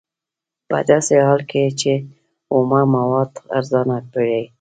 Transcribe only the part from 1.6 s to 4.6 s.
چې اومه مواد ارزانه پېري